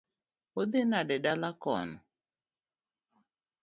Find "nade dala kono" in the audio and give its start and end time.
0.91-1.97